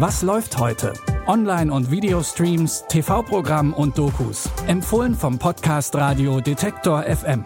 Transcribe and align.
Was 0.00 0.22
läuft 0.22 0.56
heute? 0.58 0.92
Online- 1.26 1.72
und 1.72 1.90
Videostreams, 1.90 2.84
TV-Programm 2.88 3.74
und 3.74 3.98
Dokus. 3.98 4.48
Empfohlen 4.68 5.12
vom 5.12 5.40
Podcast 5.40 5.92
Radio 5.96 6.40
Detektor 6.40 7.02
FM. 7.02 7.44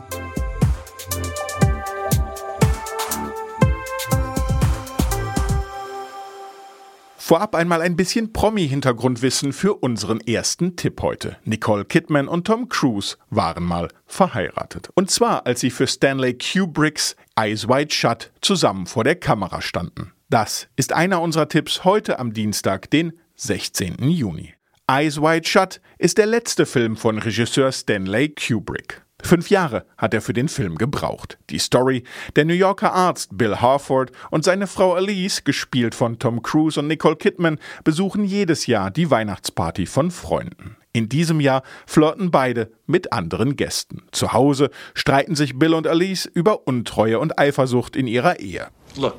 Vorab 7.16 7.54
einmal 7.54 7.80
ein 7.80 7.96
bisschen 7.96 8.34
Promi-Hintergrundwissen 8.34 9.54
für 9.54 9.72
unseren 9.72 10.20
ersten 10.20 10.76
Tipp 10.76 11.00
heute. 11.00 11.38
Nicole 11.44 11.86
Kidman 11.86 12.28
und 12.28 12.46
Tom 12.46 12.68
Cruise 12.68 13.16
waren 13.30 13.64
mal 13.64 13.88
verheiratet. 14.04 14.90
Und 14.94 15.10
zwar, 15.10 15.46
als 15.46 15.60
sie 15.60 15.70
für 15.70 15.86
Stanley 15.86 16.36
Kubricks 16.36 17.16
Eyes 17.34 17.66
Wide 17.66 17.94
Shut 17.94 18.30
zusammen 18.42 18.84
vor 18.84 19.04
der 19.04 19.16
Kamera 19.16 19.62
standen. 19.62 20.12
Das 20.32 20.66
ist 20.76 20.94
einer 20.94 21.20
unserer 21.20 21.46
Tipps 21.46 21.84
heute 21.84 22.18
am 22.18 22.32
Dienstag, 22.32 22.88
den 22.88 23.12
16. 23.34 24.08
Juni. 24.08 24.54
Eyes 24.90 25.20
Wide 25.20 25.46
Shut 25.46 25.82
ist 25.98 26.16
der 26.16 26.24
letzte 26.24 26.64
Film 26.64 26.96
von 26.96 27.18
Regisseur 27.18 27.70
Stanley 27.70 28.30
Kubrick. 28.30 29.02
Fünf 29.22 29.50
Jahre 29.50 29.84
hat 29.98 30.14
er 30.14 30.22
für 30.22 30.32
den 30.32 30.48
Film 30.48 30.78
gebraucht. 30.78 31.36
Die 31.50 31.58
Story, 31.58 32.04
der 32.34 32.46
New 32.46 32.54
Yorker 32.54 32.94
Arzt 32.94 33.36
Bill 33.36 33.56
Harford 33.56 34.12
und 34.30 34.42
seine 34.42 34.66
Frau 34.66 34.96
Elise, 34.96 35.42
gespielt 35.42 35.94
von 35.94 36.18
Tom 36.18 36.40
Cruise 36.40 36.80
und 36.80 36.86
Nicole 36.86 37.16
Kidman, 37.16 37.58
besuchen 37.84 38.24
jedes 38.24 38.66
Jahr 38.66 38.90
die 38.90 39.10
Weihnachtsparty 39.10 39.84
von 39.84 40.10
Freunden. 40.10 40.78
In 40.94 41.10
diesem 41.10 41.40
Jahr 41.40 41.62
flirten 41.84 42.30
beide 42.30 42.72
mit 42.86 43.12
anderen 43.12 43.56
Gästen. 43.56 44.04
Zu 44.12 44.32
Hause 44.32 44.70
streiten 44.94 45.34
sich 45.34 45.58
Bill 45.58 45.74
und 45.74 45.86
Elise 45.86 46.30
über 46.32 46.66
Untreue 46.66 47.18
und 47.18 47.38
Eifersucht 47.38 47.96
in 47.96 48.06
ihrer 48.06 48.40
Ehe. 48.40 48.68
Look, 48.96 49.18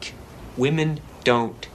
women 0.57 0.99
don't. 1.23 1.67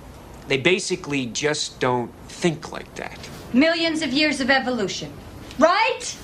They 0.48 0.58
basically 0.58 1.26
just 1.26 1.80
don't 1.80 2.10
think 2.28 2.72
like 2.72 2.94
that. 2.94 3.18
Millions 3.52 4.02
of 4.02 4.12
years 4.12 4.40
of 4.40 4.50
evolution. 4.50 5.12
Right? 5.58 6.16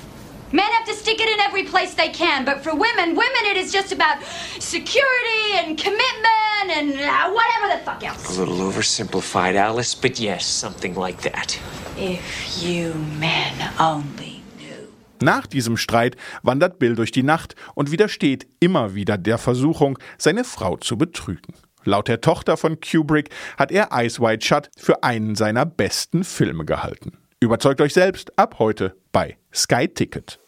Men 0.52 0.70
have 0.78 0.86
to 0.86 0.94
stick 0.94 1.18
it 1.20 1.28
in 1.28 1.40
every 1.40 1.64
place 1.64 1.94
they 1.94 2.10
can, 2.10 2.44
but 2.44 2.62
for 2.62 2.72
women, 2.74 3.16
women 3.16 3.44
it 3.50 3.56
is 3.56 3.72
just 3.72 3.92
about 3.92 4.18
security 4.60 5.56
and 5.56 5.76
commitment 5.76 6.68
and 6.70 6.90
uh, 6.92 7.30
whatever 7.32 7.68
the 7.76 7.84
fuck 7.84 8.02
A 8.02 8.06
else. 8.06 8.38
little 8.38 8.58
oversimplified, 8.58 9.56
Alice, 9.56 9.94
but 9.94 10.18
yes, 10.20 10.44
something 10.46 10.94
like 10.94 11.22
that. 11.22 11.58
If 11.96 12.62
you 12.62 12.94
men 13.18 13.52
only 13.80 14.42
knew. 14.58 14.88
Nach 15.20 15.46
diesem 15.46 15.76
Streit 15.76 16.16
wandert 16.42 16.78
Bill 16.78 16.94
durch 16.94 17.10
die 17.10 17.22
Nacht 17.24 17.56
und 17.74 17.90
widersteht 17.90 18.46
immer 18.60 18.94
wieder 18.94 19.18
der 19.18 19.38
Versuchung, 19.38 19.98
seine 20.18 20.44
Frau 20.44 20.76
zu 20.76 20.96
betrügen. 20.96 21.54
Laut 21.84 22.08
der 22.08 22.20
Tochter 22.20 22.56
von 22.56 22.80
Kubrick 22.80 23.30
hat 23.58 23.70
er 23.70 23.88
Eyes 23.92 24.20
Wide 24.20 24.44
Shut 24.44 24.70
für 24.76 25.02
einen 25.02 25.34
seiner 25.34 25.66
besten 25.66 26.24
Filme 26.24 26.64
gehalten. 26.64 27.18
Überzeugt 27.40 27.80
euch 27.80 27.92
selbst 27.92 28.38
ab 28.38 28.56
heute 28.58 28.96
bei 29.12 29.36
Sky 29.54 29.88
Ticket. 29.88 30.38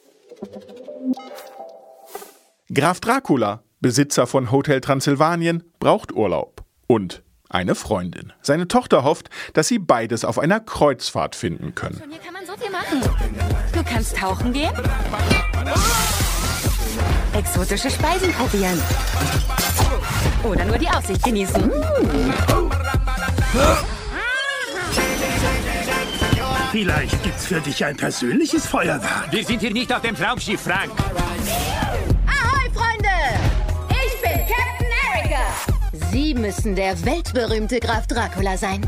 Graf 2.72 3.00
Dracula, 3.00 3.62
Besitzer 3.80 4.26
von 4.26 4.50
Hotel 4.50 4.80
Transsilvanien, 4.80 5.62
braucht 5.78 6.12
Urlaub 6.12 6.64
und 6.86 7.22
eine 7.48 7.74
Freundin. 7.74 8.32
Seine 8.42 8.66
Tochter 8.66 9.04
hofft, 9.04 9.30
dass 9.52 9.68
sie 9.68 9.78
beides 9.78 10.24
auf 10.24 10.38
einer 10.38 10.58
Kreuzfahrt 10.60 11.36
finden 11.36 11.74
können. 11.74 12.02
Hier 12.08 12.18
kann 12.18 12.32
man 12.32 12.46
so 12.46 12.56
viel 12.56 12.70
machen. 12.70 13.00
Du 13.72 13.84
kannst 13.84 14.16
tauchen 14.16 14.52
gehen. 14.52 14.72
Exotische 17.34 17.90
Speisen 17.90 18.32
probieren. 18.32 18.80
Oder 20.42 20.64
nur 20.64 20.78
die 20.78 20.88
Aussicht 20.88 21.22
genießen. 21.22 21.70
Vielleicht 26.72 27.22
gibt's 27.22 27.46
für 27.46 27.60
dich 27.60 27.84
ein 27.84 27.96
persönliches 27.96 28.66
Feuerwerk. 28.66 29.32
Wir 29.32 29.44
sind 29.44 29.60
hier 29.60 29.72
nicht 29.72 29.92
auf 29.92 30.02
dem 30.02 30.14
Traumschiff, 30.14 30.60
Frank. 30.60 30.90
Ahoi, 32.26 32.70
Freunde! 32.74 33.08
Ich 33.88 34.20
bin 34.20 34.40
Captain 34.40 34.92
Erika. 35.14 35.42
Sie 36.10 36.34
müssen 36.34 36.74
der 36.76 37.02
weltberühmte 37.04 37.80
Graf 37.80 38.06
Dracula 38.06 38.56
sein. 38.56 38.86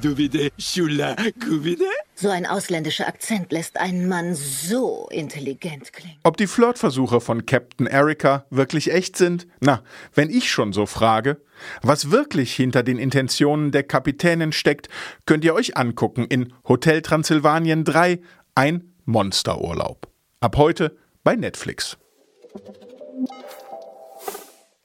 Du 0.00 0.16
wieder 0.16 0.48
Schula 0.58 1.16
Kubide? 1.44 1.84
So 2.18 2.30
ein 2.30 2.46
ausländischer 2.46 3.06
Akzent 3.06 3.52
lässt 3.52 3.78
einen 3.78 4.08
Mann 4.08 4.34
so 4.34 5.06
intelligent 5.10 5.92
klingen. 5.92 6.16
Ob 6.22 6.38
die 6.38 6.46
Flirtversuche 6.46 7.20
von 7.20 7.44
Captain 7.44 7.86
Erica 7.86 8.46
wirklich 8.48 8.90
echt 8.90 9.18
sind? 9.18 9.46
Na, 9.60 9.82
wenn 10.14 10.30
ich 10.30 10.50
schon 10.50 10.72
so 10.72 10.86
frage. 10.86 11.42
Was 11.82 12.10
wirklich 12.10 12.54
hinter 12.54 12.82
den 12.82 12.96
Intentionen 12.96 13.70
der 13.70 13.82
Kapitänin 13.82 14.52
steckt, 14.52 14.88
könnt 15.26 15.44
ihr 15.44 15.52
euch 15.52 15.76
angucken 15.76 16.24
in 16.24 16.54
Hotel 16.66 17.02
Transsilvanien 17.02 17.84
3, 17.84 18.20
ein 18.54 18.94
Monsterurlaub. 19.04 20.08
Ab 20.40 20.56
heute 20.56 20.96
bei 21.22 21.36
Netflix. 21.36 21.98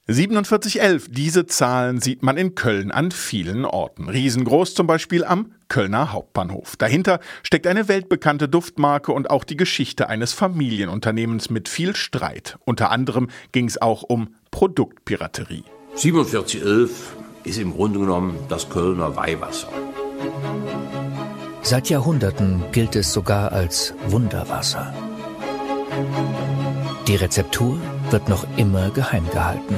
4711, 0.07 1.09
diese 1.11 1.45
Zahlen 1.45 2.01
sieht 2.01 2.23
man 2.23 2.35
in 2.35 2.55
Köln 2.55 2.91
an 2.91 3.11
vielen 3.11 3.65
Orten. 3.65 4.09
Riesengroß 4.09 4.73
zum 4.73 4.87
Beispiel 4.87 5.23
am 5.23 5.51
Kölner 5.69 6.11
Hauptbahnhof. 6.11 6.75
Dahinter 6.75 7.19
steckt 7.43 7.67
eine 7.67 7.87
weltbekannte 7.87 8.49
Duftmarke 8.49 9.11
und 9.11 9.29
auch 9.29 9.43
die 9.43 9.57
Geschichte 9.57 10.09
eines 10.09 10.33
Familienunternehmens 10.33 11.51
mit 11.51 11.69
viel 11.69 11.95
Streit. 11.95 12.57
Unter 12.65 12.89
anderem 12.89 13.29
ging 13.51 13.67
es 13.67 13.79
auch 13.79 14.01
um 14.01 14.35
Produktpiraterie. 14.49 15.63
4711 15.95 17.15
ist 17.43 17.59
im 17.59 17.71
Grunde 17.73 17.99
genommen 17.99 18.37
das 18.49 18.69
Kölner 18.69 19.15
Weihwasser. 19.15 19.69
Seit 21.61 21.89
Jahrhunderten 21.89 22.63
gilt 22.71 22.95
es 22.95 23.13
sogar 23.13 23.51
als 23.51 23.93
Wunderwasser. 24.07 24.93
Die 27.07 27.15
Rezeptur 27.15 27.79
wird 28.11 28.29
noch 28.29 28.45
immer 28.57 28.89
geheim 28.89 29.29
gehalten. 29.31 29.75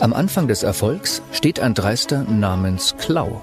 Am 0.00 0.12
Anfang 0.12 0.46
des 0.46 0.62
Erfolgs 0.62 1.22
steht 1.32 1.58
ein 1.60 1.72
Dreister 1.74 2.24
namens 2.24 2.94
Klau. 2.98 3.40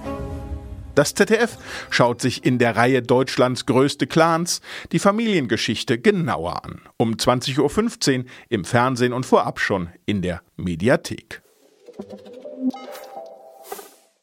Das 0.94 1.14
ZDF 1.14 1.58
schaut 1.90 2.20
sich 2.22 2.46
in 2.46 2.58
der 2.58 2.76
Reihe 2.76 3.02
Deutschlands 3.02 3.66
größte 3.66 4.06
Clans 4.06 4.62
die 4.92 4.98
Familiengeschichte 4.98 5.98
genauer 5.98 6.64
an. 6.64 6.80
Um 6.96 7.16
20.15 7.16 8.20
Uhr 8.20 8.24
im 8.48 8.64
Fernsehen 8.64 9.12
und 9.12 9.26
vorab 9.26 9.60
schon 9.60 9.90
in 10.06 10.22
der 10.22 10.40
Mediathek. 10.56 11.42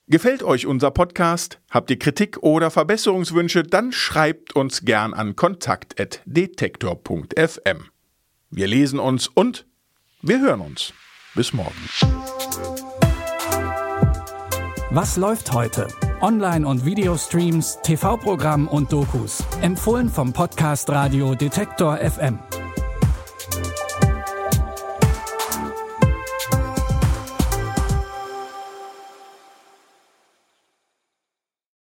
Gefällt 0.07 0.41
euch 0.41 0.65
unser 0.65 0.89
Podcast? 0.89 1.59
Habt 1.69 1.91
ihr 1.91 1.99
Kritik 1.99 2.41
oder 2.41 2.71
Verbesserungswünsche? 2.71 3.61
Dann 3.63 3.91
schreibt 3.91 4.55
uns 4.55 4.83
gern 4.83 5.13
an 5.13 5.35
kontakt.detektor.fm. 5.35 7.92
Wir 8.55 8.67
lesen 8.67 8.99
uns 8.99 9.27
und 9.27 9.65
wir 10.21 10.39
hören 10.39 10.61
uns. 10.61 10.93
Bis 11.33 11.53
morgen. 11.53 11.73
Was 14.91 15.17
läuft 15.17 15.53
heute? 15.53 15.87
Online- 16.21 16.67
und 16.67 16.85
Videostreams, 16.85 17.79
TV-Programm 17.81 18.67
und 18.67 18.93
Dokus. 18.93 19.43
Empfohlen 19.63 20.07
vom 20.07 20.33
Podcast 20.33 20.87
Radio 20.91 21.33
Detektor 21.33 21.97
FM. 21.97 22.37